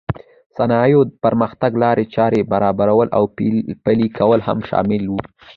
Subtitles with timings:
[0.03, 0.03] د
[0.57, 3.23] صنایعو پرمختګ لارې چارې برابرول او
[3.85, 5.13] پلې کول هم شامل و.